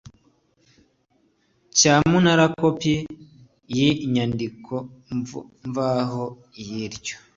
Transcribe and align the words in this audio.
cyamunara 1.77 2.45
kopi 2.59 2.93
y 3.77 3.79
inyandikomvaho 4.05 6.23
y 6.67 6.69
iryo 6.83 7.15